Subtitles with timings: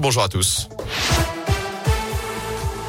[0.00, 0.68] Bonjour à tous.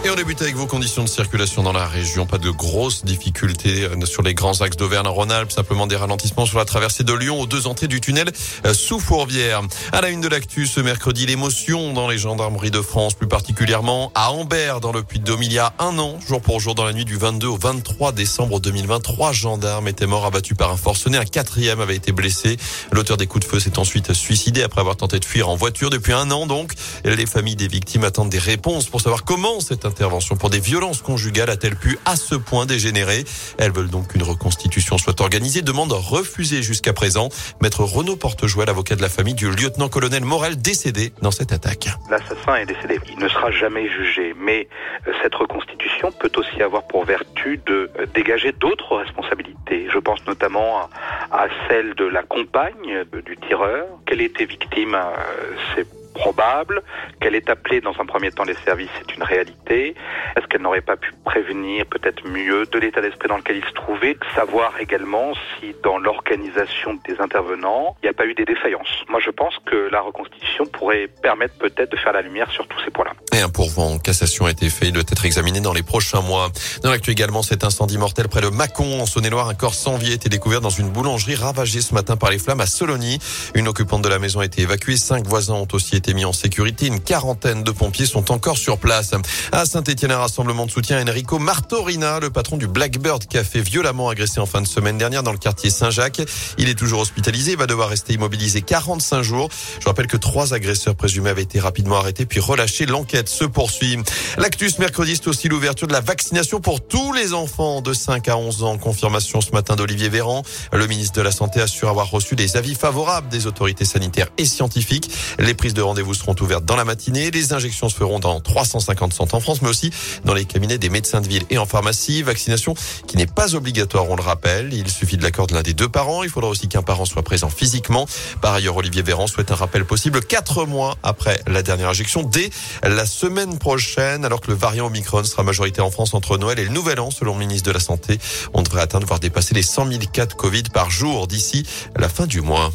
[0.06, 2.26] Et on débute avec vos conditions de circulation dans la région.
[2.26, 5.52] Pas de grosses difficultés euh, sur les grands axes d'Auvergne-Rhône-Alpes.
[5.52, 8.32] Simplement des ralentissements sur la traversée de Lyon aux deux entrées du tunnel
[8.66, 9.62] euh, sous Fourvière.
[9.92, 14.14] À la une de l'actu ce mercredi, l'émotion dans les gendarmeries de France, plus particulièrement
[14.16, 15.44] à Ambert dans le Puy-de-Dôme.
[15.44, 18.14] Il y a un an, jour pour jour, dans la nuit du 22 au 23
[18.14, 21.18] décembre 2020, trois gendarmes étaient morts abattus par un forcené.
[21.18, 22.56] Un quatrième avait été blessé.
[22.94, 25.90] L'auteur des coups de feu s'est ensuite suicidé après avoir tenté de fuir en voiture.
[25.90, 26.72] Depuis un an donc,
[27.04, 31.02] les familles des victimes attendent des réponses pour savoir comment cette intervention pour des violences
[31.02, 33.26] conjugales a-t-elle pu à ce point dégénérer
[33.58, 35.62] Elles veulent donc qu'une reconstitution soit organisée.
[35.62, 37.30] Demande refusée jusqu'à présent.
[37.62, 41.90] Maître Renaud Portejoie, l'avocat de la famille du lieutenant-colonel Morel décédé dans cette attaque.
[42.10, 43.00] L'assassin est décédé.
[43.10, 44.36] Il ne sera jamais jugé.
[44.40, 44.68] Mais
[45.08, 49.88] euh, cette reconstitution peut aussi avoir pour vertu de euh, dégager d'autres responsabilités.
[49.92, 50.90] Je pense notamment
[51.32, 53.86] à celle de la compagne du tireur.
[54.06, 55.88] Qu'elle était victime, euh, c'est
[56.20, 56.82] probable.
[57.20, 59.96] Qu'elle est appelée dans un premier temps les services, c'est une réalité.
[60.36, 63.74] Est-ce qu'elle n'aurait pas pu prévenir peut-être mieux de l'état d'esprit dans lequel il se
[63.74, 69.04] trouvait Savoir également si dans l'organisation des intervenants, il n'y a pas eu des défaillances?
[69.10, 72.80] Moi, je pense que la reconstitution pourrait permettre peut-être de faire la lumière sur tous
[72.86, 73.12] ces points-là.
[73.34, 74.88] Et un pourvoi en cassation a été fait.
[74.88, 76.50] Il doit être examiné dans les prochains mois.
[76.84, 79.50] Dans l'actu également, cet incendie mortel près de Mâcon, en Saône-et-Loire.
[79.50, 82.40] Un corps sans vie a été découvert dans une boulangerie ravagée ce matin par les
[82.40, 83.20] flammes à Solony.
[83.56, 84.98] Une occupante de la maison a été évacuée.
[84.98, 86.88] Cinq voisins ont aussi été mis en sécurité.
[86.88, 89.14] Une quarantaine de pompiers sont encore sur place.
[89.52, 94.10] À Saint-Etienne, un rassemblement de soutien à Enrico Martorina, le patron du Blackbird Café, violemment
[94.10, 96.22] agressé en fin de semaine dernière dans le quartier Saint-Jacques.
[96.58, 97.54] Il est toujours hospitalisé.
[97.54, 99.50] Il va devoir rester immobilisé 45 jours.
[99.80, 102.86] Je rappelle que trois agresseurs présumés avaient été rapidement arrêtés puis relâchés.
[102.86, 103.98] L'enquête se poursuit.
[104.38, 108.38] L'actus mercredi, c'est aussi l'ouverture de la vaccination pour tous les enfants de 5 à
[108.38, 108.78] 11 ans.
[108.78, 110.44] Confirmation ce matin d'Olivier Véran.
[110.72, 114.46] Le ministre de la Santé assure avoir reçu des avis favorables des autorités sanitaires et
[114.46, 115.12] scientifiques.
[115.40, 117.32] Les prises de rendez-vous seront ouvertes dans la matinée.
[117.32, 119.92] Les injections se feront dans 350 centres en France, mais aussi
[120.26, 122.22] dans les cabinets des médecins de ville et en pharmacie.
[122.22, 122.74] Vaccination
[123.08, 124.74] qui n'est pas obligatoire, on le rappelle.
[124.74, 126.24] Il suffit de l'accord de l'un des deux parents.
[126.24, 128.06] Il faudra aussi qu'un parent soit présent physiquement.
[128.42, 132.50] Par ailleurs, Olivier Véran souhaite un rappel possible quatre mois après la dernière injection, dès
[132.84, 136.64] la semaine prochaine, alors que le variant Omicron sera majoritaire en France entre Noël et
[136.64, 138.20] le Nouvel An, selon le ministre de la Santé.
[138.54, 141.66] On devrait atteindre, voire dépasser les 100 000 cas de Covid par jour d'ici
[141.96, 142.72] la fin du mois.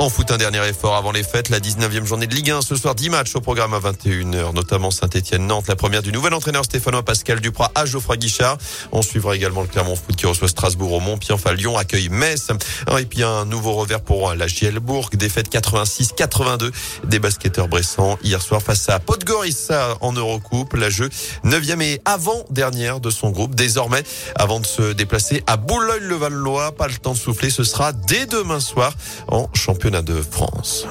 [0.00, 2.62] En foot, un dernier effort avant les fêtes, la 19e journée de Ligue 1.
[2.62, 6.64] Ce soir, 10 matchs au programme à 21h, notamment Saint-Etienne-Nantes, la première du nouvel entraîneur
[6.64, 8.56] stéphanois Pascal Duprat à Geoffroy Guichard.
[8.92, 11.34] On suivra également le Clermont Foot qui reçoit Strasbourg au Mont-Pied.
[11.34, 12.48] Enfin, Lyon accueille Metz.
[12.98, 15.10] Et puis un nouveau revers pour la Gielbourg.
[15.12, 16.72] Défaite 86-82
[17.04, 20.72] des basketteurs bressants hier soir face à Podgorica en Eurocoupe.
[20.76, 21.10] La jeu
[21.44, 23.54] 9e et avant-dernière de son groupe.
[23.54, 24.02] Désormais,
[24.34, 27.50] avant de se déplacer à Boulogne-le-Valois, pas le temps de souffler.
[27.50, 28.94] Ce sera dès demain soir
[29.28, 29.46] en
[29.90, 30.86] de France.